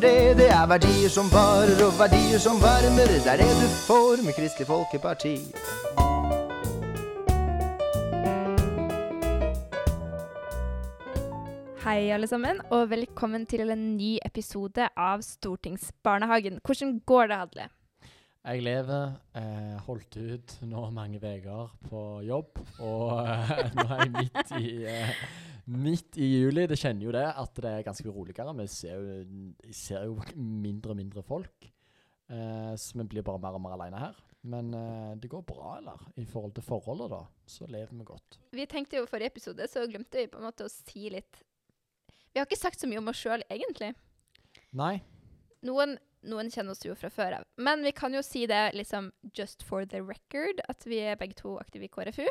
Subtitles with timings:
[0.00, 3.10] Det, det er verdier som varer og verdier som varmer.
[3.10, 5.34] Det er det du får med Kristelig Folkeparti.
[11.84, 16.62] Hei, alle sammen, og velkommen til en ny episode av Stortingsbarnehagen.
[16.64, 17.68] Hvordan går det, Hadle?
[18.40, 24.12] Jeg lever, eh, holdt ut nå mange uker på jobb, og eh, nå er jeg
[24.14, 25.20] midt i, eh,
[25.68, 26.64] midt i juli.
[26.70, 28.54] Det kjenner jo det at det er ganske uroligere.
[28.62, 29.42] Vi ser jo,
[29.76, 31.68] ser jo mindre og mindre folk,
[32.32, 34.24] eh, så vi blir bare mer og mer alene her.
[34.48, 36.08] Men eh, det går bra, eller?
[36.16, 38.40] I forhold til forholdet, da, så lever vi godt.
[38.56, 41.44] Vi tenkte jo forrige episode, så glemte vi på en måte å si litt
[42.32, 43.92] Vi har ikke sagt så mye om oss sjøl, egentlig.
[44.80, 44.94] Nei,
[45.66, 45.98] Noen,
[46.28, 47.46] noen kjenner oss jo fra før av.
[47.60, 51.38] Men vi kan jo si det liksom just for the record, at vi er begge
[51.40, 52.26] to aktive i KrFU.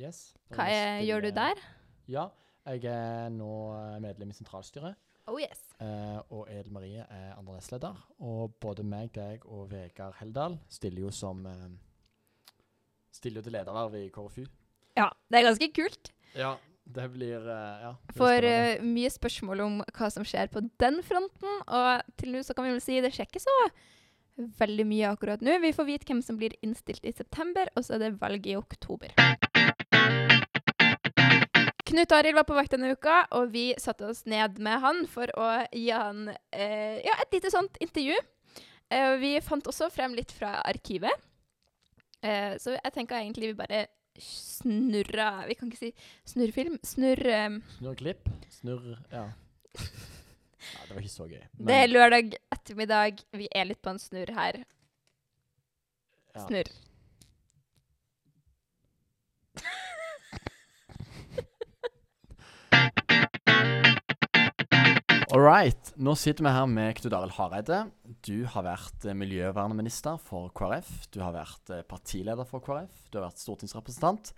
[0.00, 0.34] yes.
[0.54, 1.60] Hva er, gjør du der?
[2.10, 2.28] Ja,
[2.64, 4.98] jeg er nå eh, medlem i sentralstyret.
[5.30, 5.62] Oh yes.
[5.80, 7.96] Eh, og Edel Marie er andre nestleder.
[8.20, 11.66] Og både meg, deg og Vegard Heldal stiller jo som eh,
[13.14, 14.42] Stiller jo til lederverv i KrFU.
[14.98, 16.08] Ja, det er ganske kult.
[16.34, 17.94] Ja, det blir eh, Ja.
[17.96, 21.60] det blir For eh, mye spørsmål om hva som skjer på den fronten.
[21.66, 23.56] Og til nå så kan vi vel si det skjer ikke så
[24.58, 25.58] veldig mye akkurat nå.
[25.62, 28.56] Vi får vite hvem som blir innstilt i september, og så er det valg i
[28.58, 29.14] oktober.
[31.84, 35.30] Knut Arild var på vakt denne uka, og vi satte oss ned med han for
[35.38, 38.16] å gi han eh, ja, et lite sånt intervju.
[38.90, 41.14] Eh, vi fant også frem litt fra arkivet.
[42.24, 43.84] Eh, så jeg tenker egentlig vi bare
[44.22, 45.92] snurra Vi kan ikke si
[46.28, 46.78] snurrfilm.
[46.86, 48.28] Snurr Um, Snurrklipp?
[48.60, 49.24] Snurr Ja.
[49.24, 49.30] ja.
[49.74, 51.42] Det var ikke så gøy.
[51.68, 53.18] Det er lørdag ettermiddag.
[53.36, 54.62] Vi er litt på en snurr her.
[56.34, 56.46] ja.
[65.34, 65.88] All right.
[65.98, 67.80] Nå sitter vi her med Knut Arild Hareide.
[68.22, 71.08] Du har vært eh, miljøvernminister for KrF.
[71.10, 73.00] Du har vært eh, partileder for KrF.
[73.10, 74.30] Du har vært stortingsrepresentant.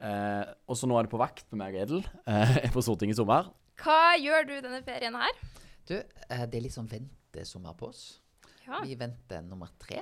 [0.00, 2.00] Eh, og så nå er du på vakt med meg og Edel
[2.32, 3.50] eh, på Stortinget i sommer.
[3.82, 5.42] Hva gjør du denne ferien her?
[5.84, 8.06] Du, eh, det er liksom ventesommer på oss.
[8.64, 8.80] Ja.
[8.80, 10.00] Vi venter nummer tre.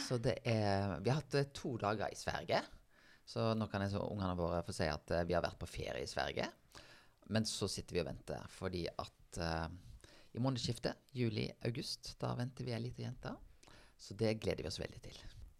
[0.00, 2.62] Så det er Vi har hatt eh, to dager i Sverige.
[3.28, 6.00] Så nå kan jeg så ungene våre få si at vi har vært på ferie
[6.00, 6.48] i Sverige.
[7.30, 9.68] Men så sitter vi og venter fordi at uh,
[10.34, 13.32] i månedsskiftet, juli-august, da venter vi ei lita jente.
[14.00, 15.16] Så det gleder vi oss veldig til.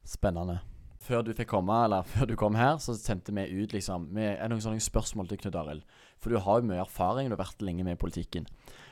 [0.07, 0.61] Spennende.
[1.01, 4.41] Før du fikk komme, eller før du kom her, så sendte vi ut liksom med
[4.51, 5.85] noen sånne spørsmål til Knut Arild.
[6.21, 8.49] For du har jo mye erfaring, du har vært lenge med i politikken.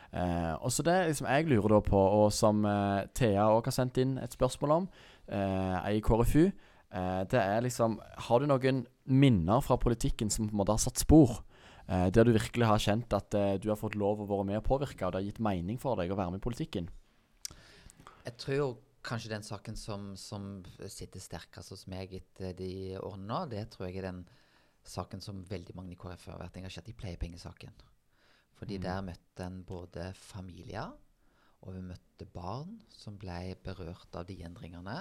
[0.09, 3.77] Eh, og så det liksom jeg lurer da på, og som eh, Thea òg har
[3.77, 4.87] sendt inn et spørsmål om,
[5.29, 10.57] eh, i KrFU, eh, det er liksom Har du noen minner fra politikken som på
[10.57, 11.43] en måte har satt spor?
[11.89, 14.61] Eh, der du virkelig har kjent at eh, du har fått lov å være med
[14.61, 16.91] og påvirke, og det har gitt mening for deg å være med i politikken?
[18.27, 18.77] Jeg tror
[19.09, 23.89] kanskje den saken som, som sitter sterkest hos meg etter de årene nå, det tror
[23.89, 24.25] jeg er den
[24.89, 27.77] saken som veldig mange i KrF har vært engasjert i, pleiepengesaken.
[28.59, 30.93] Fordi der møtte en både familier,
[31.65, 34.97] og vi møtte barn som ble berørt av de endringene.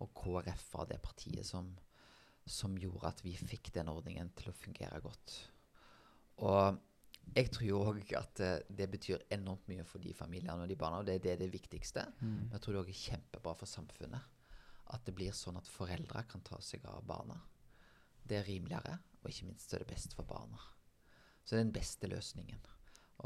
[0.00, 1.70] Og KrF var det partiet som,
[2.46, 5.34] som gjorde at vi fikk den ordningen til å fungere godt.
[6.38, 6.78] Og
[7.36, 11.00] jeg tror jo òg at det betyr enormt mye for de familiene og de barna,
[11.00, 12.04] og det, det er det viktigste.
[12.20, 14.30] Men jeg tror det òg er kjempebra for samfunnet
[14.92, 17.38] at det blir sånn at foreldre kan ta seg av barna.
[18.28, 20.60] Det er rimeligere, og ikke minst er det best for barna.
[21.42, 22.60] Så det er den beste løsningen.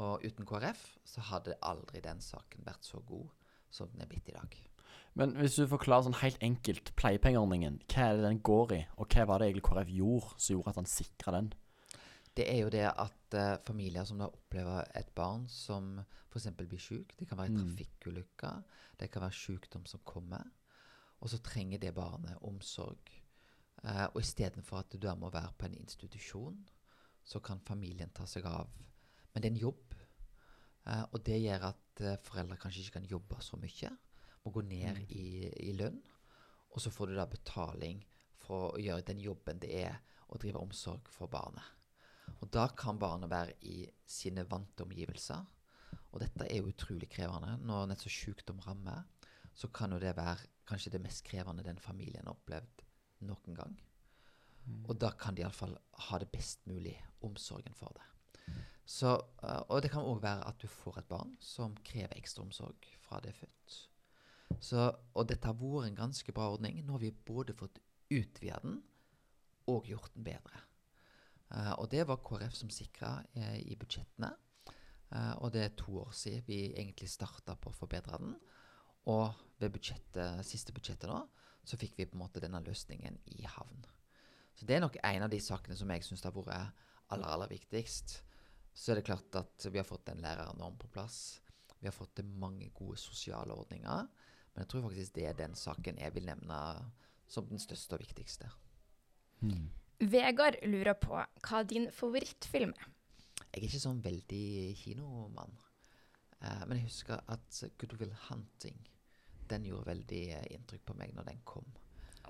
[0.03, 3.29] Og uten KrF så hadde aldri den saken vært så god
[3.73, 4.57] som den er blitt i dag.
[5.17, 9.09] Men hvis du forklarer sånn helt enkelt pleiepengeordningen, hva er det den går i, og
[9.13, 11.53] hva var det egentlig KrF gjorde som gjorde at han sikra den?
[12.37, 15.95] Det er jo det at uh, familier som da opplever et barn som
[16.31, 16.51] f.eks.
[16.57, 17.63] blir syk, det kan være en Mm.
[17.65, 18.51] trafikkulykke,
[19.01, 20.45] det kan være sykdom som kommer,
[21.21, 23.13] og så trenger det barnet omsorg.
[23.83, 26.69] Uh, og istedenfor at du da må være på en institusjon,
[27.25, 28.69] så kan familien ta seg av.
[29.33, 29.95] Men det er en jobb,
[30.87, 33.89] Uh, og det gjør at uh, foreldre kanskje ikke kan jobbe så mye,
[34.45, 35.99] må gå ned i, i lønn,
[36.71, 38.05] og så får du da betaling
[38.39, 39.97] for å gjøre den jobben det er
[40.31, 41.65] å drive omsorg for barnet.
[42.41, 45.45] Og da kan barnet være i sine vante omgivelser.
[46.13, 47.57] Og dette er jo utrolig krevende.
[47.65, 49.05] Når nettopp sykdom rammer,
[49.57, 52.85] så kan jo det være kanskje det mest krevende den familien har opplevd
[53.29, 53.77] noen gang.
[54.89, 55.77] Og da kan de iallfall
[56.09, 58.07] ha det best mulig omsorgen for det.
[58.87, 59.13] Så,
[59.43, 62.87] eh, og det kan òg være at du får et barn som krever ekstra omsorg
[63.03, 63.79] fra det er født.
[64.63, 64.85] Så,
[65.15, 66.79] og dette har vært en ganske bra ordning.
[66.85, 67.81] Nå har vi både fått
[68.11, 68.79] utvida den
[69.67, 70.63] og gjort den bedre.
[71.55, 74.33] Eh, og det var KrF som sikra eh, i budsjettene.
[75.13, 78.35] Eh, og det er to år siden vi egentlig starta på å forbedre den.
[79.13, 81.21] Og ved budsjettet, siste budsjettet nå,
[81.67, 83.87] så fikk vi på en måte denne løsningen i havn.
[84.57, 87.51] Så det er nok en av de sakene som jeg syns har vært aller, aller
[87.51, 88.21] viktigst.
[88.77, 91.41] Så er det klart at vi har fått en lærernorm på plass.
[91.79, 94.07] Vi har fått til mange gode sosiale ordninger.
[94.55, 96.61] Men jeg tror faktisk det er den saken jeg vil nevne
[97.29, 98.49] som den største og viktigste.
[99.43, 99.69] Hmm.
[100.01, 102.91] Vegard lurer på hva din favorittfilm er.
[103.47, 105.55] Jeg er ikke sånn veldig kinomann.
[106.43, 108.77] Uh, men jeg husker at Good Will Hunting
[109.51, 111.67] den gjorde veldig eh, inntrykk på meg når den kom.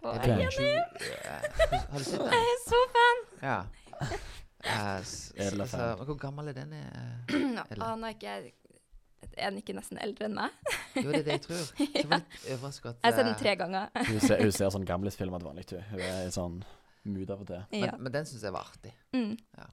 [0.03, 0.49] Å, jeg er enig.
[0.53, 2.35] 20 eh, Har du sett den?
[2.37, 3.23] Jeg er så fan!
[3.43, 3.61] Ja.
[4.67, 6.73] Uh, så- Hvor gammel er den?
[6.75, 8.33] aner ikke
[9.37, 10.57] Er den ikke nesten eldre enn meg?
[10.97, 11.61] Jo, det er det jeg tror.
[11.69, 13.93] Så jeg var litt overrasket at Jeg har sett den tre ganger.
[14.09, 15.75] Hun ser, hun ser sånn gamlisfilmer til vanlig ut.
[15.93, 16.57] Hun er sånn
[17.15, 17.63] mood av og til.
[17.73, 17.97] men, Ja.
[17.99, 18.93] men den syns jeg var artig.
[19.15, 19.37] Mm.
[19.57, 19.67] Ja.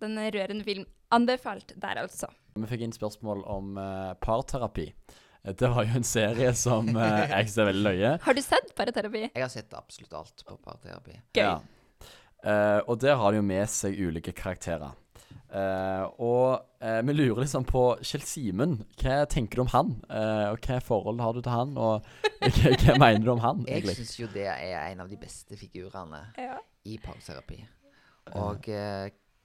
[0.00, 0.86] Den er rørende film.
[1.12, 2.28] Anbefalt der, altså.
[2.56, 4.86] Vi fikk inn spørsmål om uh, parterapi.
[5.44, 8.12] Eh, Det var jo en serie som uh, jeg synes er veldig løye.
[8.22, 9.26] Har du sett parterapi?
[9.34, 11.18] Jeg har sett absolutt alt på parterapi.
[11.34, 11.42] Gøy.
[11.42, 11.58] Ja.
[12.40, 14.94] Uh, og der har de jo med seg ulike karakterer.
[15.50, 18.76] Eh, og uh, vi lurer liksom på Kjell Simen.
[19.00, 19.88] Hva tenker du om han?
[20.06, 21.72] Uh, og hva forhold har du til han?
[21.80, 22.06] Og
[22.44, 23.96] hva, hva mener du om han, Jeg egentlig?
[23.98, 26.60] syns jo det er en av de beste figurene Ja.
[26.86, 27.58] i parterapi.
[28.38, 28.68] Og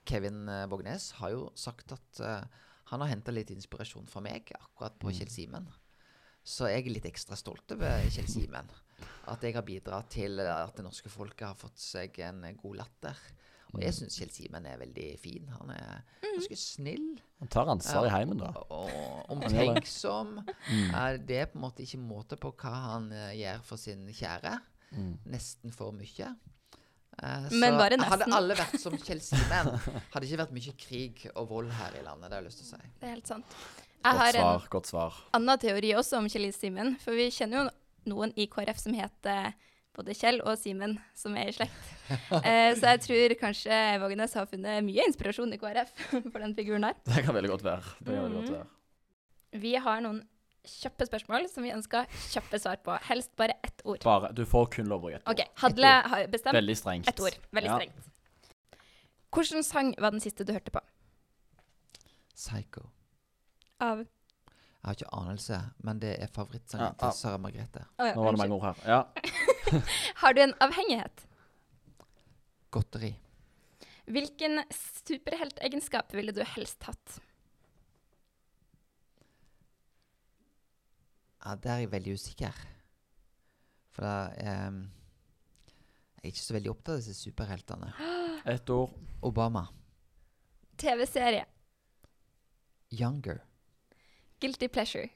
[0.06, 2.20] Kevin Bognes Vågnes har jo sagt at
[2.92, 5.66] han har henta litt inspirasjon fra meg akkurat på Kjell Simen.
[6.46, 8.70] Så jeg er litt ekstra stolt over Kjell Simen.
[9.26, 13.18] At jeg har bidratt til at det norske folket har fått seg en god latter.
[13.76, 15.46] Og jeg syns Kjell Simen er veldig fin.
[15.60, 17.06] Han er ganske snill
[17.42, 18.50] Han tar ansvar i heimen, da.
[18.72, 18.90] og
[19.36, 20.38] omtenksom.
[20.96, 24.06] Er Det er på en måte ikke måte på hva han eh, gjør for sin
[24.08, 24.56] kjære.
[24.96, 25.14] Mm.
[25.34, 26.32] Nesten for mye.
[27.16, 29.70] Uh, Men så bare Hadde alle vært som Kjell Simen,
[30.12, 32.28] hadde det ikke vært mye krig og vold her i landet.
[32.28, 32.90] Det har jeg lyst til å si.
[33.00, 33.54] Det er helt sant.
[33.96, 34.66] Jeg Godt har en svar.
[34.74, 35.14] Godt svar.
[35.38, 36.92] annen teori også om Kjell Simen.
[37.02, 39.56] For vi kjenner jo noen i KrF som heter
[39.96, 41.90] både Kjell og Simen, som er i slekt.
[42.44, 45.92] Eh, så jeg tror kanskje Vågenes har funnet mye inspirasjon i KrF
[46.32, 46.94] for den figuren der.
[47.08, 47.82] Det kan veldig godt være.
[48.04, 48.56] Det kan veldig godt Mhm.
[48.58, 49.60] være.
[49.62, 50.18] Vi har noen
[50.66, 52.96] kjappe spørsmål som vi ønsker kjappe svar på.
[53.08, 54.02] Helst bare ett ord.
[54.04, 55.30] Bare, du får kun lov å gjette.
[55.30, 55.44] OK.
[55.62, 57.08] Hadle har bestemt Veldig strengt.
[57.08, 57.36] ett ord.
[57.54, 57.78] Veldig Ja.
[57.78, 58.12] strengt.
[59.36, 60.80] Hvilken sang var den siste du hørte på?
[62.34, 62.90] Psycho.
[63.80, 64.04] Av
[64.86, 66.98] Jeg har ikke anelse, men det er favorittsangen Ja, ja.
[67.10, 67.80] til Sara Margrethe.
[67.98, 68.82] Oh, ja, Nå var det mange ord her.
[68.86, 69.00] Ja.
[70.22, 71.24] Har du en avhengighet?
[72.70, 73.10] Godteri.
[74.06, 77.16] Hvilken superheltegenskap ville du helst hatt?
[81.42, 82.62] Ja, der er jeg veldig usikker.
[83.94, 84.78] For da ehm,
[86.22, 87.90] Jeg er ikke så veldig opptatt av disse superheltene.
[88.54, 88.94] Ett ord.
[89.26, 89.66] Obama.
[90.78, 91.42] TV-serie.
[92.94, 93.42] Younger.
[94.40, 95.08] Guilty pleasure.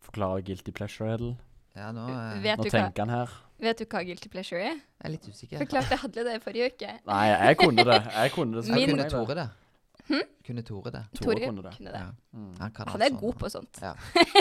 [0.00, 1.36] Forklare guilty pleasure, Edel.
[1.76, 3.34] Ja, nå eh, Vet Nå du, hva, tenker han her.
[3.62, 4.80] vet du hva guilty pleasure er?
[4.80, 5.60] jeg er litt usikker.
[5.62, 6.94] Forklarte Hadle det i forrige uke.
[7.06, 7.98] Nei, jeg kunne det.
[8.16, 8.64] Jeg kunne det.
[8.66, 9.48] så Min- kunne Tore det.
[10.42, 11.02] Kunne Tore det.
[11.20, 11.72] Tore kunne det.
[11.76, 12.00] kunne det.
[12.02, 12.10] Ja.
[12.34, 12.54] Mm.
[12.58, 13.78] Han kan Han er sånn, god på sånt.
[13.84, 13.92] Ja.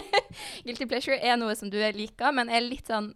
[0.65, 3.13] Guilty pleasure er noe som du liker, men er litt sånn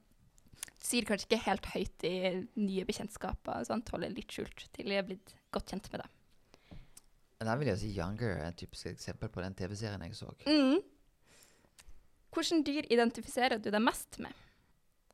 [0.83, 2.11] Sier kanskje ikke helt høyt i
[2.59, 3.61] nye bekjentskaper.
[3.61, 6.09] og Sånt, holder litt skjult til jeg er blitt godt kjent med deg.
[7.43, 10.29] Da vil jeg si Younger er et typisk eksempel på den TV-serien jeg så.
[10.47, 10.79] Mm.
[12.33, 14.31] Hvilket dyr identifiserer du deg mest med?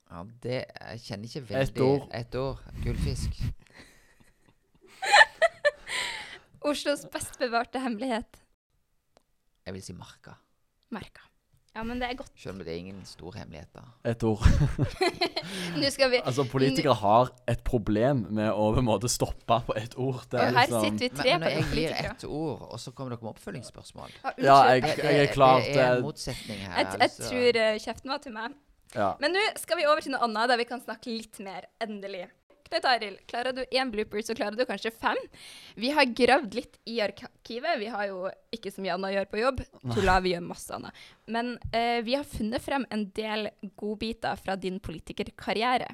[0.10, 2.06] Ja, det Jeg kjenner ikke Ett år.
[2.16, 2.62] Et år.
[2.84, 3.42] Gullfisk.
[6.70, 8.42] Oslos best bevarte hemmelighet?
[9.66, 10.34] Jeg vil si Marka.
[10.90, 11.29] Merka.
[11.76, 12.32] Ja, men det er godt.
[12.36, 13.84] Selv om det er ingen stor hemmelighet, da.
[14.10, 14.42] Et ord.
[15.80, 19.76] Nå skal vi Altså, politikere har et problem med å på en måte stoppe på
[19.78, 20.24] ett ord.
[20.32, 22.16] Det Og er her liksom sitter vi Men, tre men når jeg gir politikere.
[22.16, 25.78] ett ord, og så kommer dere med oppfølgingsspørsmål Ja, Ja, jeg, jeg er klar Det
[25.78, 26.74] er en motsetning her.
[26.80, 27.30] Jeg, jeg altså.
[27.30, 28.58] tror eh, kjeften var til meg.
[28.98, 29.12] ja.
[29.22, 31.70] Men nå skal vi over til noe annet der vi kan snakke litt mer.
[31.86, 32.26] Endelig.
[32.70, 35.18] Knut Arild, klarer du én blooper, så klarer du kanskje fem.
[35.74, 37.80] Vi har gravd litt i arkivet.
[37.82, 39.64] Vi har jo ikke så mye annet å gjøre på jobb.
[39.96, 41.00] Tulla, vi gjør masse annet.
[41.34, 43.50] Men eh, vi har funnet frem en del
[43.80, 45.90] godbiter fra din politikerkarriere.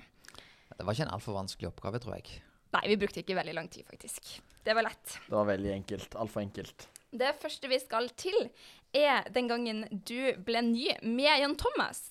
[0.75, 2.41] Det var ikke en altfor vanskelig oppgave, tror jeg.
[2.75, 4.33] Nei, vi brukte ikke veldig lang tid, faktisk.
[4.67, 5.15] Det var lett.
[5.29, 6.19] Det var veldig enkelt.
[6.19, 6.89] Altfor enkelt.
[7.15, 8.49] Det første vi skal til,
[8.91, 12.03] er den gangen du ble ny med Jan Thomas.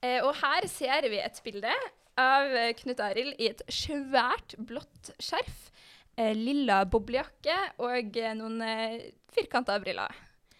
[0.00, 1.76] Eh, og her ser vi et bilde
[2.20, 5.70] av eh, Knut Arild i et svært blått skjerf,
[6.16, 8.98] eh, lilla boblejakke og eh, noen eh,
[9.34, 10.14] firkanta briller.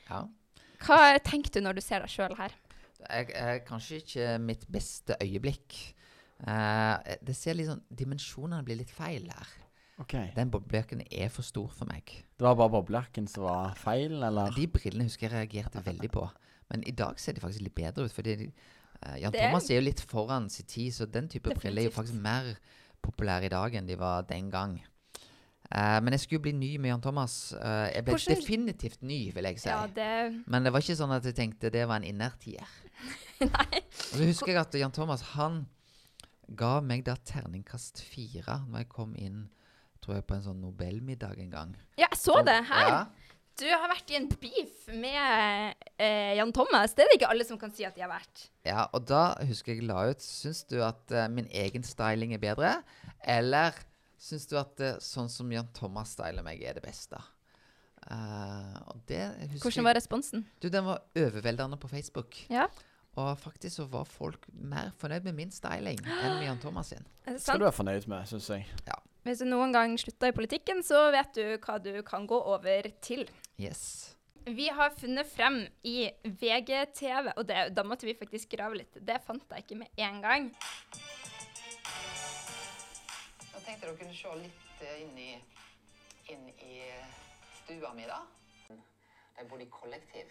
[0.08, 0.24] Ja.
[0.86, 2.54] Hva tenker du når du ser deg sjøl her?
[3.06, 5.76] Jeg er kanskje ikke mitt beste øyeblikk.
[6.44, 9.54] Eh, det ser litt sånn Dimensjonene blir litt feil her.
[10.02, 10.12] OK.
[10.36, 12.10] Den boblejakken er for stor for meg.
[12.36, 14.52] Det var bare boblejakken som var feil, eller?
[14.52, 16.26] De brillene husker jeg reagerte veldig på.
[16.68, 18.12] Men i dag ser de faktisk litt bedre ut.
[18.12, 18.50] Fordi eh,
[19.20, 21.94] Jan Det Thomas er jo litt foran sin tid, så den type briller er jo
[21.94, 22.54] faktisk mer
[23.04, 24.78] populær i dag enn de var den gang.
[25.66, 27.52] Uh, men jeg skulle bli ny med Jan Thomas.
[27.58, 29.68] Uh, jeg ble Hvordan- definitivt ny, vil jeg si.
[29.68, 32.66] Ja, det Men det var ikke sånn at jeg tenkte det var en innertier.
[33.42, 35.66] Og så husker jeg at Jan Thomas han
[36.56, 39.48] ga meg da terningkast fire når jeg kom inn
[40.06, 41.72] tror jeg på en sånn Nobelmiddag en gang.
[41.98, 42.86] Ja, jeg så det her.
[42.86, 42.98] Ja,
[43.56, 46.92] Du har vært i en beef med eh, Jan Thomas.
[46.92, 48.50] Det er det ikke alle som kan si at de har vært.
[48.68, 52.42] ja, og da husker jeg la ut Syns du at eh, min egen styling er
[52.42, 52.74] bedre,
[53.24, 53.78] eller
[54.20, 57.22] syns du at eh, sånn som Jan Thomas styler meg, er det beste?
[58.06, 60.44] Uh, og det husker Hvordan var responsen?
[60.62, 62.36] Du, den var overveldende på Facebook.
[62.52, 62.68] Ja,
[63.16, 67.08] Og faktisk så var folk mer fornøyd med min styling enn med Jan Thomas sin.
[67.24, 68.68] er det Skal du være fornøyd med, syns jeg.
[68.86, 69.00] Ja.
[69.26, 72.86] Hvis du noen gang slutter i politikken, så vet du hva du kan gå over
[73.02, 73.24] til.
[73.56, 74.16] Yes.
[74.44, 78.98] Vi har funnet frem i VGTV, og det, da måtte vi faktisk grave litt.
[79.00, 80.50] Det fant jeg ikke med en gang.
[83.50, 85.30] Jeg tenkte dere kunne se litt eh, inn i,
[86.34, 86.76] inn i
[87.62, 88.20] stua mi, da.
[89.36, 90.30] Jeg bodde i kollektiv,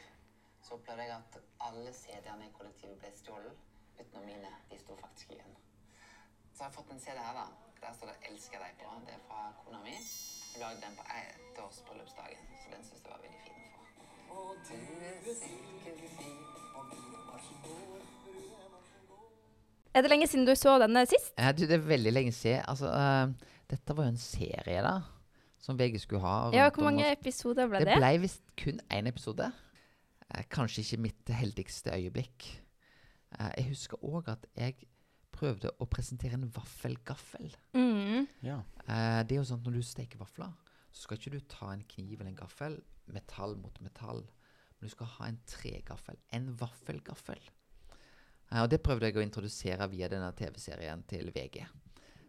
[0.63, 3.67] så opplevde jeg at alle CD-ene i kollektivet ble stjålet,
[3.99, 4.53] utenom mine.
[4.69, 5.59] De sto faktisk igjen.
[6.53, 7.49] Så har jeg fått en CD her, da.
[7.85, 8.87] Der står det 'Elsker deg' på.
[9.07, 9.95] Det er fra kona mi.
[10.51, 13.81] Hun lagde den på ettårsbryllupsdagen, så den syns jeg var veldig fin å få.
[14.37, 14.77] Og du
[15.09, 16.45] er silkefin.
[19.95, 21.31] Er det lenge siden du så denne sist?
[21.39, 22.65] Ja, du, det er veldig lenge siden.
[22.67, 23.31] Altså, uh,
[23.71, 24.97] dette var jo en serie, da.
[25.59, 26.49] Som VG skulle ha.
[26.53, 27.95] Ja, Hvor mange episoder ble Det det?
[28.01, 29.47] ble visst kun én episode.
[30.27, 32.49] Uh, kanskje ikke mitt heldigste øyeblikk.
[33.39, 34.75] Uh, jeg husker òg at jeg
[35.35, 37.51] prøvde å presentere en vaffelgaffel.
[37.75, 38.25] Mm.
[38.45, 38.61] Ja.
[38.85, 40.53] Eh, det er jo sånn at når du steker vafler,
[40.95, 42.79] så skal ikke du ta en kniv eller en gaffel,
[43.11, 44.23] metall mot metall.
[44.77, 46.19] Men du skal ha en tregaffel.
[46.35, 47.41] En vaffelgaffel.
[48.51, 51.61] Eh, og det prøvde jeg å introdusere via denne TV-serien til VG.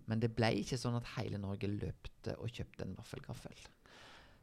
[0.07, 3.57] Men det ble ikke sånn at hele Norge løpte og kjøpte en vaffelgaffel.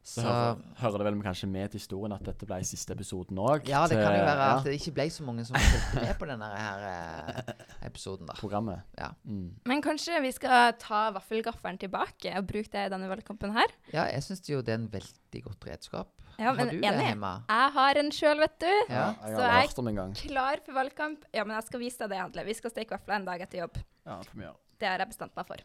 [0.03, 3.69] Så, hører, hører det vel kanskje med til historien at dette ble siste episoden òg?
[3.72, 6.17] Ja, det kan jo være ja, at det ikke ble så mange som fulgte med
[6.19, 7.53] på denne her eh,
[7.88, 8.36] episoden, da.
[8.36, 8.83] programmet.
[9.00, 9.13] Ja.
[9.24, 9.45] Mm.
[9.72, 13.72] Men kanskje vi skal ta vaffelgaffelen tilbake og bruke det i denne valgkampen her?
[13.93, 16.12] Ja, jeg syns jo det er en veldig godt redskap.
[16.36, 17.07] Ja, men har du det enig.
[17.13, 17.33] hjemme?
[17.48, 18.72] Jeg har en sjøl, vet du.
[18.89, 19.05] Ja.
[19.24, 20.15] Jeg Så jeg- gang.
[20.19, 21.24] Klar for valgkamp.
[21.31, 22.45] Ja, men jeg skal vise deg det, Handle.
[22.45, 23.77] Vi skal steke vafler en dag etter jobb.
[24.05, 24.51] Ja, det.
[24.79, 25.63] Det har jeg bestemt meg for.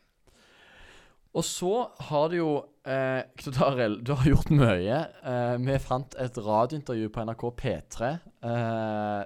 [1.38, 1.72] Og så
[2.08, 2.52] har du jo
[2.88, 5.00] eh, Knut Arild, du har gjort mye.
[5.22, 8.08] Eh, vi fant et radiointervju på NRK P3
[8.48, 9.20] eh,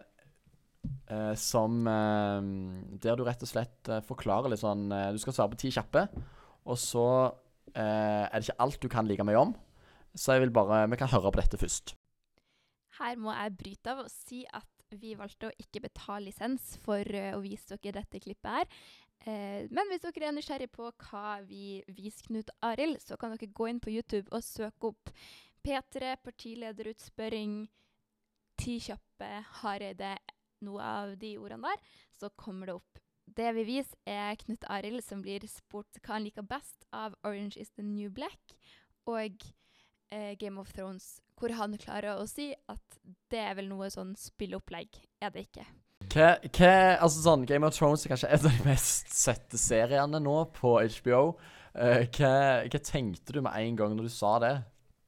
[1.09, 2.50] eh, som eh,
[3.00, 6.04] Der du rett og slett eh, forklarer litt sånn Du skal svare på ti kjappe,
[6.69, 7.07] og så
[7.73, 9.52] er det ikke alt du kan like mye om.
[10.12, 11.95] Så jeg vil bare Vi kan høre på dette først.
[12.99, 14.69] Her må jeg bryte av og si at
[15.00, 18.83] vi valgte å ikke betale lisens for å vise dere dette klippet her.
[19.23, 23.52] Eh, men hvis dere er nysgjerrig på hva vi viser Knut Arild, så kan dere
[23.55, 25.12] gå inn på YouTube og søke opp
[25.62, 27.62] P3 partilederutspørring,
[28.62, 29.29] Ti kjappe,
[29.62, 30.17] Hareide,
[30.62, 33.00] noe av de ordene der, så kommer det opp.
[33.26, 37.59] Det vi viser, er Knut Arild som blir spurt hva han liker best av Orange
[37.62, 38.57] is the New Black
[39.09, 39.47] og
[40.12, 42.99] eh, Game of Thrones, hvor han klarer å si at
[43.33, 44.99] det er vel noe sånn spilleopplegg.
[45.23, 45.67] Er det ikke?
[46.12, 46.73] Hva, hva,
[47.04, 50.75] altså sånn, Game of Thrones er kanskje en av de mest sette seriene nå på
[50.99, 51.23] HBO.
[51.73, 52.35] Eh, hva,
[52.66, 54.54] hva tenkte du med en gang når du sa det?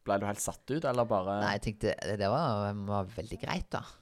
[0.04, 3.40] Ble du helt satt ut, eller bare Nei, jeg tenkte det, det var, var veldig
[3.46, 3.84] greit, da.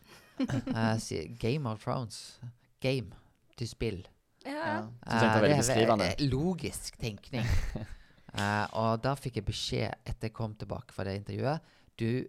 [0.42, 0.96] Uh,
[1.38, 2.40] Game of Thrones.
[2.82, 3.12] Game
[3.54, 4.00] til spill.
[4.42, 4.80] ja.
[4.82, 6.08] Du tenkte det er beskrivende.
[6.32, 7.46] Logisk tenkning.
[8.32, 11.66] Eh, og da fikk jeg beskjed etter jeg kom tilbake fra det intervjuet
[12.00, 12.25] Du,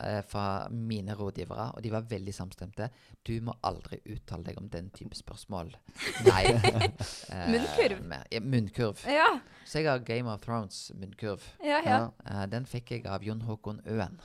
[0.00, 2.88] eh, fra mine rådgivere, og de var veldig samstemte
[3.26, 5.74] Du må aldri uttale deg om den type spørsmål.
[6.26, 6.44] Nei.
[7.34, 8.02] eh, Munnkurv.
[8.04, 9.04] med- ja, munnkurv.
[9.06, 11.42] Ja, Så jeg har Game of Thrones munnkurv.
[11.64, 12.00] ja, ja.
[12.24, 14.18] Eh, den fikk jeg av Jon Håkon Øen.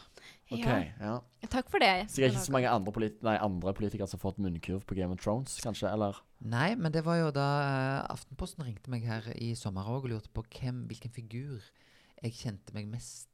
[0.53, 0.65] OK.
[0.67, 0.83] ja.
[1.01, 1.47] ja.
[1.49, 2.09] Takk for det.
[2.11, 5.11] Sikkert ikke så mange andre, politi nei, andre politikere som har fått munnkurv på Game
[5.15, 5.89] of Thrones, kanskje?
[5.91, 6.19] Eller?
[6.39, 10.11] Nei, men det var jo da eh, Aftenposten ringte meg her i sommer òg og
[10.13, 11.63] lurte på hvem, hvilken figur
[12.23, 13.29] jeg kjente meg mest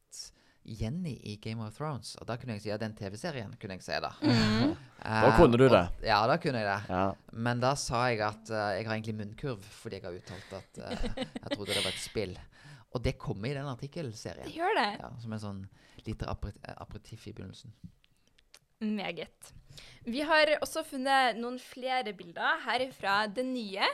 [0.70, 2.14] igjen i Game of Thrones.
[2.22, 4.12] Og da kunne jeg si ja, den TV-serien, kunne jeg si da.
[4.22, 4.76] Mm.
[5.00, 5.84] Da kunne du og- det.
[6.10, 6.90] Ja, da kunne jeg det.
[6.92, 7.04] Ja.
[7.32, 10.82] Men da sa jeg at uh, jeg har egentlig munnkurv, fordi jeg har uttalt at
[10.84, 11.06] uh,
[11.44, 12.34] jeg trodde det var et spill.
[12.92, 14.90] Og det kommer i den Det gjør det.
[15.00, 15.62] Ja, som en sånn
[16.08, 17.72] lite aperi- aperitiff i begynnelsen.
[18.82, 19.54] Meget.
[20.08, 23.88] Vi har også funnet noen flere bilder her fra det nye.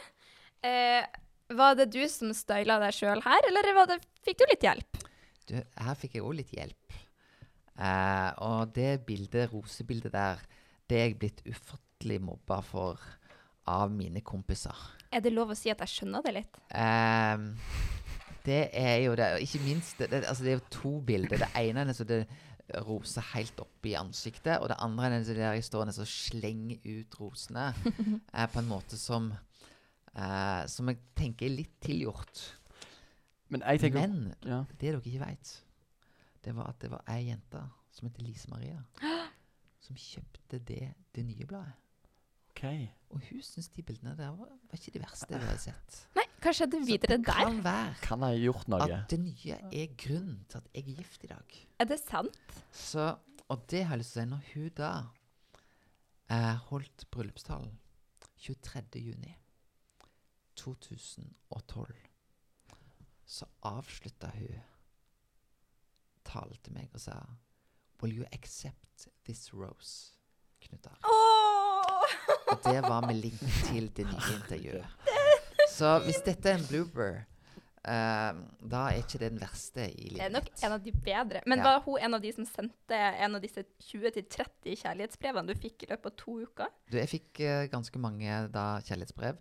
[0.65, 1.05] Eh,
[1.53, 4.94] Var det du som styla deg sjøl her, eller var det, fikk du litt hjelp?
[5.49, 6.95] Du, her fikk jeg òg litt hjelp.
[7.75, 10.41] Eh, og det bildet, rosebildet der,
[10.89, 13.01] det er jeg blitt ufattelig mobba for
[13.69, 14.77] av mine kompiser.
[15.13, 16.59] Er det lov å si at jeg skjønner det litt?
[16.69, 17.45] Eh,
[18.45, 19.29] det er jo det.
[19.35, 21.41] og Ikke minst det, det, altså det er jo to bilder.
[21.45, 22.23] Det ene er så det
[22.85, 26.81] roser helt opp i ansiktet, og det andre er så der jeg står og slenger
[26.85, 27.67] ut rosene
[28.33, 29.31] eh, på en måte som
[30.15, 32.45] eh, Som jeg tenker er litt tilgjort.
[33.53, 34.63] Men jeg tenker Men ja.
[34.71, 35.63] det dere ikke veit,
[36.45, 37.61] det var at det var ei jente
[37.95, 38.79] som heter Lise Maria,
[39.79, 41.73] som kjøpte det, det nye bladet.
[42.55, 42.87] Okay.
[43.11, 45.97] Og hun syns de bildene der var, var ikke de verste jeg hadde sett.
[46.15, 47.41] Nei, hva skjedde videre det der?
[47.43, 48.85] kan være Kan jeg gjort noe?
[48.85, 51.57] at det nye er grunnen til at jeg er gift i dag.
[51.79, 52.39] Er det sant?
[52.71, 53.09] Så,
[53.51, 54.29] og det har jeg lyst til å si.
[54.31, 54.91] Når hun da
[56.31, 57.75] eh, holdt bryllupstalen
[58.39, 59.35] 23.
[63.25, 64.61] juni 2012, så avslutta hun
[66.25, 67.19] talen til meg og sa
[68.01, 70.13] Will you accept this rose,
[70.61, 72.03] Knut Oh!
[72.51, 74.85] Og det var med link til det nye intervjuet.
[75.75, 77.23] Så hvis dette er en blooper,
[77.83, 80.19] eh, da er ikke det den verste i livet.
[80.19, 81.41] Det er nok en av de bedre.
[81.45, 81.63] Men Ja.
[81.63, 85.89] var hun en av de som sendte en av disse 20-30 kjærlighetsbrevene du fikk i
[85.89, 86.67] løpet av to uker?
[86.91, 89.37] Du, jeg fikk uh, ganske mange da kjærlighetsbrev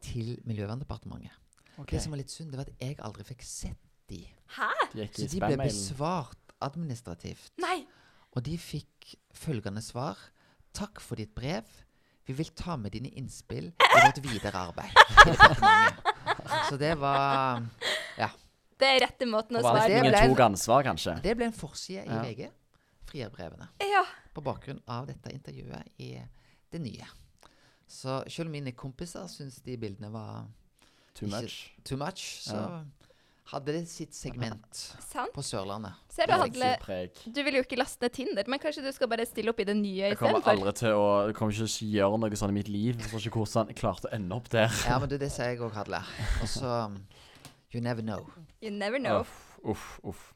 [0.00, 1.36] til Miljøverndepartementet.
[1.80, 1.90] Ok.
[1.94, 4.22] Det som var litt synd, det var at jeg aldri fikk sett de.
[4.56, 4.68] Hæ?
[4.92, 7.52] De Så de ble besvart administrativt.
[7.62, 7.86] Nei!
[8.36, 10.18] Og de fikk følgende svar.
[10.76, 11.64] Takk for ditt brev.
[12.28, 14.92] Vi vil ta med dine innspill i vårt videre arbeid.
[16.68, 17.62] Så det var
[18.80, 21.16] Det er rette måten å det svare det ingen ble- tok ansvar, kanskje?
[21.24, 22.22] Det ble en forside i Ja.
[22.22, 22.50] VG.
[23.10, 23.66] Frierbrevene.
[23.82, 24.04] Ja.
[24.34, 26.12] På bakgrunn av dette intervjuet i
[26.70, 27.08] det nye.
[27.90, 30.46] Så selv mine kompiser syns de bildene var
[31.14, 31.70] Too Ikke- much.
[31.84, 32.80] too much, så Ja.
[33.52, 34.74] hadde det sitt segment
[35.10, 35.32] Sant.
[35.34, 35.92] på Sørlandet.
[36.08, 39.26] Ser du, Hadle, du vil jo ikke laste ned Tinder, men kanskje du skal bare
[39.26, 40.50] stille opp i det nye Jeg kommer istedenfor?
[40.66, 42.96] aldri til å Jeg kommer ikke til å gjøre noe sånn i mitt liv.
[43.00, 44.70] Jeg tror ikke hvordan jeg klarte å ende opp der.
[44.86, 46.02] Ja, men du, det sier jeg òg, Hadle.
[46.42, 47.06] Og så um,
[47.74, 48.26] You never know.
[48.62, 49.20] You never know.
[49.20, 50.32] Uff, uff, uff.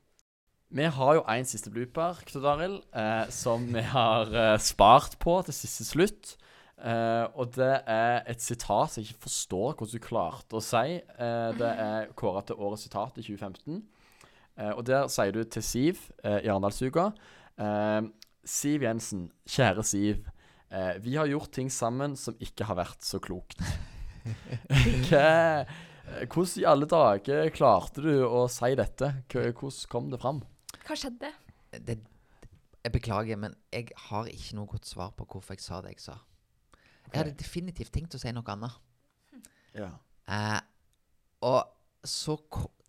[0.70, 5.44] Vi har jo en siste blooper, Knut Arild, eh, som vi har eh, spart på
[5.44, 6.36] til siste slutt.
[6.84, 10.98] Eh, og det er et sitat som jeg ikke forstår hvordan du klarte å si.
[11.16, 13.80] Uh, det er kåra til årets sitat i 2015.
[14.58, 17.08] Uh, og der sier du til Siv eh, i Arendalsuka
[17.58, 18.02] eh,
[18.44, 20.28] Siv Jensen, kjære Siv.
[20.70, 23.60] Eh, vi har gjort ting sammen som ikke har vært så klokt.
[25.08, 25.24] Hva,
[25.64, 29.14] eh, hvordan i alle dager klarte du å si dette?
[29.32, 30.42] Hvordan kom det fram?
[30.84, 31.32] Hva skjedde?
[31.74, 31.98] Det,
[32.84, 36.04] jeg beklager, men jeg har ikke noe godt svar på hvorfor jeg sa det jeg
[36.10, 36.18] sa.
[37.14, 38.78] Jeg hadde definitivt tenkt å si noe annet.
[39.74, 39.90] Ja.
[40.28, 40.60] Eh,
[41.46, 41.70] og
[42.04, 42.36] så,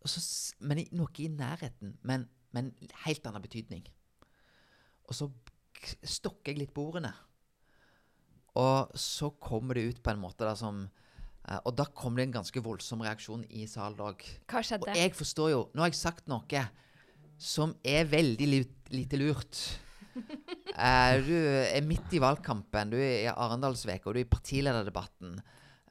[0.06, 0.22] så
[0.60, 2.74] Men i- noe i nærheten, men, men
[3.06, 3.86] helt annen betydning.
[5.06, 5.30] Og så
[6.04, 7.14] stokker jeg litt på ordene.
[8.56, 10.88] Og så kommer det ut på en måte da som
[11.46, 14.24] Uh, Og da kom det en ganske voldsom reaksjon i salen òg.
[14.50, 16.64] Hva Og jeg forstår jo Nå har jeg sagt noe
[17.38, 18.48] som er veldig
[18.90, 19.60] lite lurt.
[20.76, 25.38] Eh, du er midt i valgkampen, du er i Arendalsveka, og du er i partilederdebatten.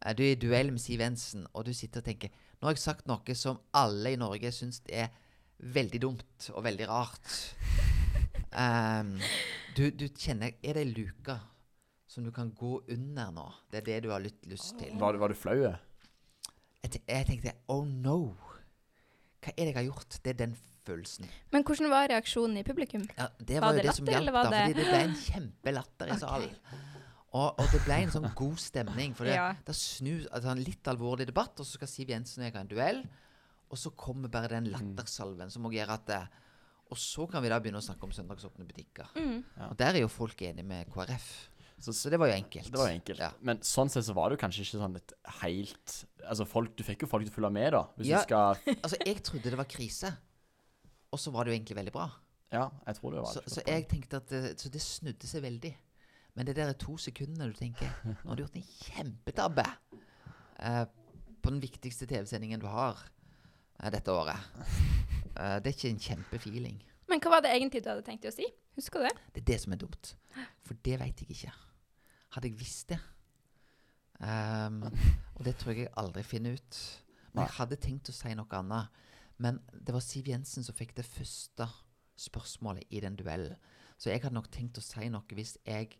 [0.02, 2.76] Eh, du er i duell med Siv Jensen, og du sitter og tenker Nå har
[2.76, 5.10] jeg sagt noe som alle i Norge syns er
[5.74, 7.32] veldig dumt og veldig rart.
[8.54, 9.16] Um,
[9.74, 11.34] du, du kjenner Er det ei luke
[12.06, 13.48] som du kan gå under nå?
[13.72, 14.94] Det er det du har lyst til?
[15.00, 15.56] Var, var du flau?
[15.64, 18.36] Jeg, jeg tenkte Oh no!
[19.44, 20.16] Hva er det jeg har gjort?
[20.24, 21.28] Det er den følelsen.
[21.52, 23.04] Men hvordan var reaksjonen i publikum?
[23.18, 25.00] Ja, det Var var, jo det det som latter, eller var det- Fordi det ble
[25.04, 26.56] en kjempelatter i salen.
[27.34, 29.14] Og, og det ble en sånn god stemning.
[29.18, 29.54] For det, Ja.
[29.66, 32.60] det snus, altså en litt alvorlig debatt, og så skal Siv Jensen og jeg ha
[32.60, 33.00] en duell.
[33.70, 36.28] Og så kommer bare den lattersalven som også gjør at det,
[36.90, 39.06] Og så kan vi da begynne å snakke om søndagsåpne butikker.
[39.16, 39.42] Mm.
[39.56, 39.68] Ja.
[39.70, 41.48] Og der er jo folk enige med KrF.
[41.84, 42.70] Så, Så det var jo enkelt.
[42.72, 43.20] det var enkelt.
[43.20, 43.30] Ja.
[43.44, 46.80] Men sånn sett så var det jo kanskje ikke sånn et helt Altså, folk, du
[46.86, 47.82] fikk jo folk til å følge med, da.
[47.98, 48.18] Hvis Ja.
[48.22, 50.14] du skal Altså, jeg trodde det var krise.
[51.12, 52.06] Og så var det jo egentlig veldig bra.
[52.54, 55.42] Ja, jeg tror det var Så, så jeg tenkte at det, Så det snudde seg
[55.44, 55.74] veldig.
[56.34, 57.90] Men det der er to sekundene du tenker
[58.24, 59.64] Nå har du gjort en kjempetabbe
[60.58, 60.84] eh,
[61.44, 62.96] på den viktigste TV-sendingen du har
[63.82, 64.40] eh, dette året.
[65.36, 66.80] Eh, det er ikke en kjempefeeling.
[67.10, 68.46] Men hva var det egentlig du hadde tenkt å si?
[68.78, 69.14] Husker du det?
[69.34, 70.14] Det er det som er dumt.
[70.66, 71.52] For det veit jeg ikke.
[72.34, 72.98] Hadde jeg visst det
[74.20, 74.82] um,
[75.36, 76.80] Og det tror jeg jeg aldri finner ut.
[77.34, 79.00] Men jeg hadde tenkt å si noe annet.
[79.42, 81.66] Men det var Siv Jensen som fikk det første
[82.20, 83.56] spørsmålet i den duellen.
[83.98, 85.96] Så jeg hadde nok tenkt å si noe hvis jeg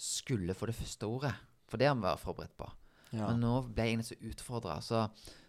[0.00, 1.34] skulle få det første ordet.
[1.68, 2.70] For det har vi vært forberedt på.
[3.12, 3.26] Ja.
[3.28, 4.78] Men nå ble jeg egentlig så utfordra.
[4.84, 5.04] Så,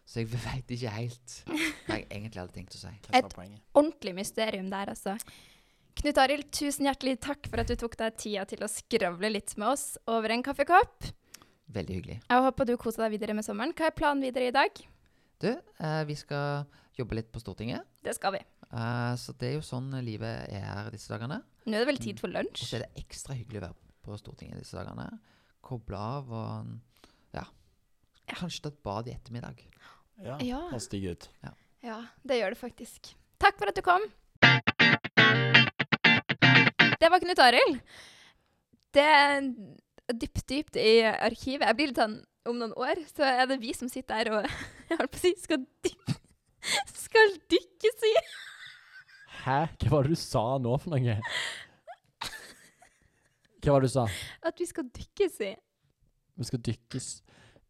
[0.06, 2.91] Så jeg veit ikke helt hva jeg egentlig hadde tenkt å si.
[3.13, 3.38] Et-
[3.78, 5.15] Ordentlig mysterium der, altså.
[6.02, 9.52] Knut Arild, tusen hjertelig takk for at du tok deg tida til å skravle litt
[9.62, 11.12] med oss over en kaffekopp.
[11.72, 12.16] Veldig hyggelig.
[12.26, 13.74] Jeg håper du koser deg videre med sommeren.
[13.78, 14.82] Hva er planen videre i dag?
[15.42, 16.66] Du, eh, vi skal
[16.98, 17.86] jobbe litt på Stortinget.
[18.04, 18.42] Det skal vi.
[18.72, 21.44] Eh, så det er jo sånn livet er her disse dagene.
[21.68, 22.66] Nå er det vel tid for Og lunsj?
[22.66, 25.06] så er det ekstra hyggelig å være på Stortinget disse dagene.
[25.62, 26.72] Koble av og
[27.38, 27.46] ja.
[28.28, 29.62] Kanskje ta et bad i ettermiddag.
[30.18, 30.62] Ja, Ja.
[30.72, 31.30] høres digg ut.
[31.84, 33.14] Ja, det gjør det faktisk.
[33.38, 34.02] Takk for at du kom.
[37.02, 37.80] Det var Knut Arild.
[38.94, 39.40] Det er
[40.14, 41.66] dypt, dypt i arkivet.
[41.66, 44.46] Jeg blir litt sånn Om noen år så er det vi som sitter her og
[44.90, 46.16] jeg holdt på å si skal, dykke
[47.12, 48.14] skal dykkes i.
[49.42, 49.60] Hæ?
[49.82, 51.18] Hva var det du sa nå for noe?
[53.62, 54.06] Hva var det du sa?
[54.46, 55.52] At vi skal dykkes i.
[56.38, 57.10] Vi skal dykkes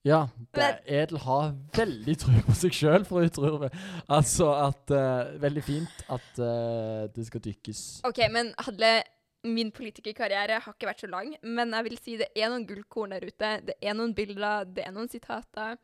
[0.07, 3.65] Ja, det Edel har veldig tro på seg sjøl, for jeg tror
[4.07, 7.81] Altså at uh, Veldig fint at uh, det skal dykkes.
[8.07, 8.93] OK, men hadde
[9.43, 13.15] Min politikerkarriere har ikke vært så lang, men jeg vil si det er noen gullkorn
[13.15, 13.49] der ute.
[13.65, 15.79] Det er noen bilder, det er noen sitater.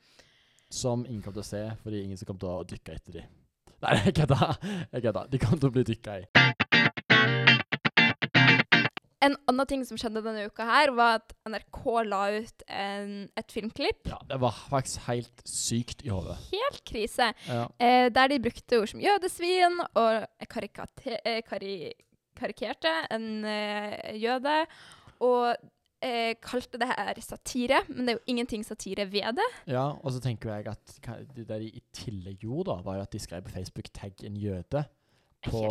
[0.70, 3.34] Som ingen kommer til å se, fordi ingen kommer til å dykke etter dem.
[3.82, 4.54] Nei, jeg kødder.
[4.94, 5.34] Jeg kødder.
[5.34, 6.28] De kommer til å bli dykka i.
[9.26, 13.54] En annen ting som skjedde denne uka, her, var at NRK la ut en, et
[13.54, 14.06] filmklipp.
[14.06, 16.38] Ja, det var faktisk helt sykt i hodet.
[16.54, 17.32] Helt krise.
[17.50, 17.66] Ja.
[17.82, 21.90] Eh, der de brukte ord som jødesvin og karikate, eh, kari,
[22.38, 24.60] karikerte en eh, jøde.
[25.26, 25.56] Og
[26.06, 29.50] eh, kalte det her satire, men det er jo ingenting satire ved det.
[29.74, 30.98] ja, og så tenker jeg at
[31.36, 34.38] det de i tillegg gjorde, da, var jo at de skrev på Facebook 'tagg en
[34.38, 34.86] jøde'.
[35.52, 35.62] På,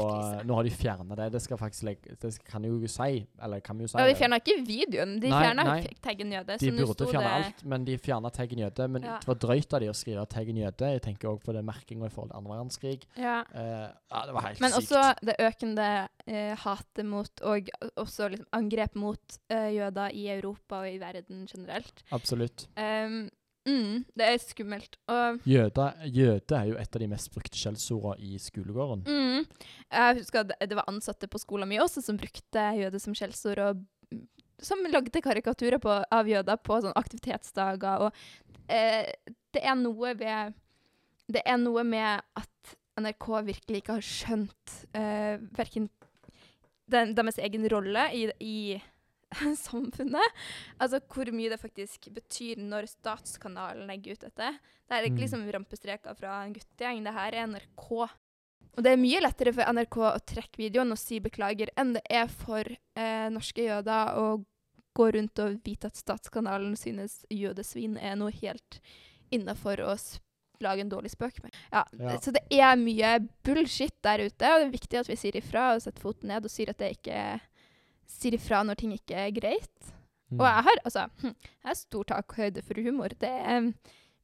[0.46, 1.28] nå har de fjerna det.
[1.34, 1.86] Det skal faktisk
[2.22, 3.26] det kan jo si.
[3.42, 3.98] Eller kan vi jo si.
[3.98, 5.78] Ja, de fjerna ikke videoen, de fjerna nei.
[6.04, 6.58] taggen jøde.
[6.62, 8.88] De burde fjerne alt, men de fjerna taggen jøde.
[8.88, 9.18] Men Ja.
[9.22, 10.92] det var drøyt av de å skrive taggen jøde.
[10.96, 13.06] Jeg tenker òg på det merkinga i forhold til andre verdenskrig.
[13.16, 13.38] Ja.
[13.54, 14.82] Uh, ja, det var helt Men sykt.
[14.82, 15.88] også det økende
[16.28, 21.46] uh, hatet mot, og også liksom angrep mot uh, jøder i Europa og i verden
[21.50, 22.04] generelt.
[22.12, 22.68] Absolutt.
[22.76, 23.26] Um,
[23.66, 24.96] mm, det er skummelt.
[25.12, 29.02] Og Jøde, jøde er jo et av de mest brukte skjellsordene i skolegården.
[29.06, 29.46] mm,
[29.92, 33.58] jeg husker at det- var ansatte på skolen min også som brukte jøde som skjellsord,
[33.58, 34.26] og mm,
[34.58, 38.06] som lagde karikaturer på, av jøder på sånn aktivitetsdager.
[38.06, 38.12] Og
[38.68, 39.12] eh,
[39.52, 40.54] det er noe ved
[41.28, 45.88] Det er noe med at NRK virkelig ikke har skjønt eh, verken
[46.88, 48.82] den, deres egen rolle i, i
[49.68, 50.36] samfunnet.
[50.80, 54.50] Altså hvor mye det faktisk betyr når statskanalen legger ut dette.
[54.86, 55.24] Det er ikke Mm.
[55.24, 57.04] liksom rampestreker fra en guttegjeng.
[57.04, 57.86] Det her er NRK.
[58.76, 62.02] Og det er mye lettere for NRK å trekke videoen og si beklager enn det
[62.12, 64.26] er for eh, norske jøder å
[64.96, 68.80] gå rundt og vite at statskanalen synes jødesvin er noe helt
[69.32, 69.96] innafor å
[70.64, 71.52] lage en dårlig spøk med.
[71.72, 72.16] Ja, Ja.
[72.20, 75.74] Så det er mye bullshit der ute, og det er viktig at vi sier ifra
[75.74, 77.40] og setter foten ned og sier at det ikke
[78.10, 79.92] sier ifra når ting ikke er greit.
[80.30, 80.40] Mm.
[80.40, 83.12] Og jeg har altså hm, jeg har stor takhøyde for humor.
[83.20, 83.68] Det er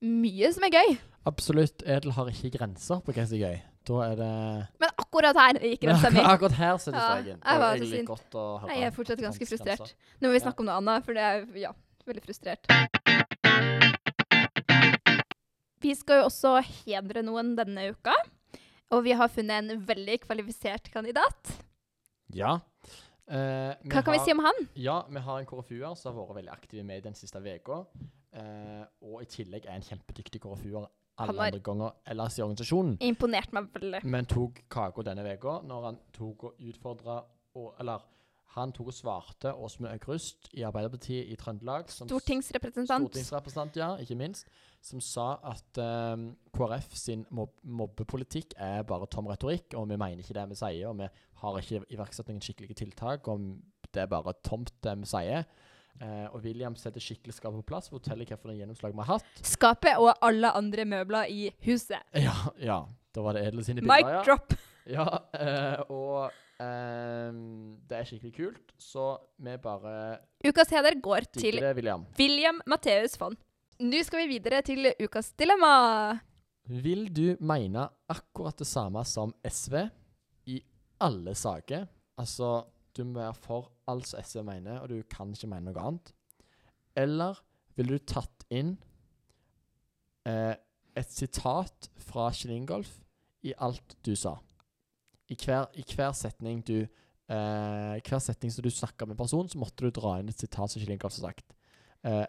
[0.02, 0.96] mye som er gøy.
[1.30, 1.82] Absolutt.
[1.86, 3.60] Edel har ikke grenser på hva som er gøy.
[3.86, 4.30] Da er det
[4.82, 6.20] Men akkurat her gikk grensa mi.
[6.32, 7.38] Akkurat her setter Ja, streken.
[7.42, 8.06] Og så sint.
[8.10, 9.78] godt å høre Jeg er fortsatt ganske frustrert.
[9.82, 10.18] grenser.
[10.20, 10.44] Nå må vi Ja.
[10.46, 11.72] snakke om noe annet, for det er ja,
[12.06, 13.72] veldig frustrert.
[15.82, 16.52] Vi skal jo også
[16.86, 18.14] hedre noen denne uka.
[18.94, 21.54] Og vi har funnet en veldig kvalifisert kandidat.
[22.36, 22.58] Ja.
[23.30, 24.64] Eh, Hva kan vi si om han?
[24.74, 27.84] Ja, vi har en KrFU-er som har vært veldig aktiv med den siste uka.
[28.32, 30.88] Eh, og i tillegg er en kjempedyktig KrFU-er
[31.22, 32.96] alle andre ganger ellers i organisasjonen.
[33.04, 34.00] Imponert meg veldig.
[34.08, 38.00] Men tok kaka denne uka når han tok og utfordra Eller
[38.52, 41.88] han tok og svarte Åsmund Aukrust i Arbeiderpartiet i Trøndelag.
[41.90, 43.08] som Stortingsrepresentant.
[43.08, 44.48] Stortingsrepresentant, ja, ikke minst.
[44.82, 50.20] Som sa at eh, KrF sin mob mobbepolitikk er bare tom retorikk, og vi mener
[50.20, 50.88] ikke det vi sier.
[50.90, 51.08] Og vi
[51.42, 53.54] har ikke iverksatt noen skikkelige tiltak, og
[53.92, 55.46] det er bare tomt det vi sier.
[56.00, 59.42] Eh, og William setter skikkelig skapet på plass, forteller hvilket gjennomslag vi har hatt.
[59.46, 62.00] Skapet og alle andre møbler i huset.
[62.12, 62.82] Ja, ja.
[63.12, 64.22] Da var det Edel sine Mic ja.
[64.24, 64.54] drop.
[64.88, 65.04] Ja,
[65.36, 67.38] eh, og ehm,
[67.88, 69.06] det er skikkelig kult, så
[69.42, 69.94] vi bare
[70.46, 72.06] Ukas heder går til det, William.
[72.18, 73.38] William Matheus Fond.
[73.82, 76.18] Nå skal vi videre til ukas dilemma.
[76.70, 79.80] Vil du mene akkurat det samme som SV
[80.52, 80.60] i
[81.02, 81.88] alle saker?
[82.20, 82.62] Altså,
[82.94, 86.12] du må være for alt som SV mener, og du kan ikke mene noe annet.
[86.94, 87.40] Eller
[87.76, 88.76] ville du tatt inn
[90.28, 90.54] eh,
[90.94, 92.98] et sitat fra Kjell Ingolf
[93.42, 94.36] i alt du sa?
[95.32, 96.76] I hver, i hver setning du
[97.32, 100.44] eh, hver setning som du snakker med en person, så måtte du dra inn et
[100.44, 101.54] sitat som Kjell Ingolf har sagt.
[102.04, 102.24] Eh,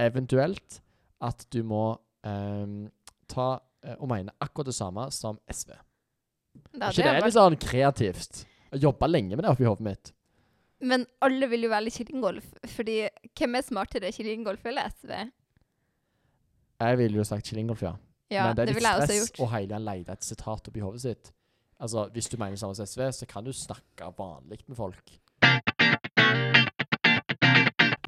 [0.00, 0.80] eventuelt
[1.24, 1.82] at du må
[2.26, 2.86] ehm,
[3.30, 3.48] ta
[3.84, 5.74] eh, og mene akkurat det samme som SV.
[6.74, 8.44] Da ikke det er litt sånn kreativt?
[8.72, 10.12] Jeg jobba lenge med det oppi hodet mitt.
[10.78, 13.00] Men alle vil jo velge kyllinggolf, fordi
[13.34, 15.14] hvem er smartere, kyllinggolf eller SV?
[16.78, 17.96] Jeg ville jo sagt kyllinggolf, ja.
[18.30, 21.30] Ja, Men det er litt stress å hele tiden lete et sitat oppi hodet sitt.
[21.80, 25.18] Altså, Hvis du mener samme som SV, så kan du snakke vanlig med folk.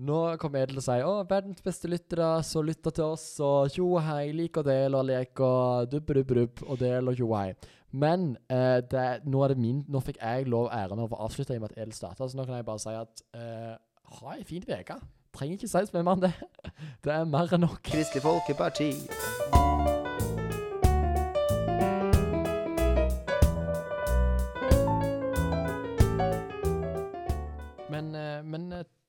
[0.01, 3.71] Nå kommer jeg til å si 'Å, verdens beste lyttere, så lytter til oss', og
[3.71, 7.53] tjo hei, lik og del og lek og dubb-dubb-dubb og del og tjo hei.
[7.93, 11.63] Men eh, det, nå min Nå fikk jeg lov æren av å avslutte i og
[11.63, 13.77] med at Edel starta, så nå kan jeg bare si at eh,
[14.21, 15.01] ha ei fin uke.
[15.33, 16.35] Trenger ikke si så mye mer enn det.
[17.05, 17.83] Det er mer enn nok.
[17.83, 19.70] Kristelig Folkeparti.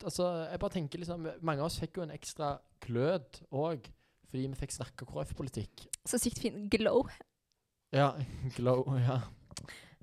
[0.03, 2.53] Altså, jeg bare tenker liksom Mange av oss fikk jo en ekstra
[2.85, 3.85] glød òg,
[4.29, 5.85] fordi vi fikk snakke KrF-politikk.
[6.07, 7.03] Så sykt fin glow.
[7.93, 8.13] Ja,
[8.57, 9.19] glow, ja.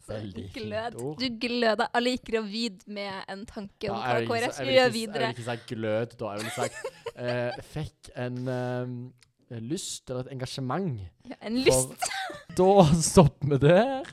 [0.09, 0.93] Veldig Glød.
[0.95, 1.19] fint ord.
[1.21, 1.87] Du gløda.
[1.93, 5.27] Alle gikk gravid med en tanke om hva vil KrF si- skulle gjøre videre.
[5.27, 6.31] Jeg vil ikke si glød, da.
[6.33, 6.79] Jeg ville sagt
[7.15, 8.95] eh, Fikk en um,
[9.69, 10.97] lyst eller et engasjement.
[11.29, 11.93] Ja, en lyst.
[12.57, 14.09] For da stopper vi der.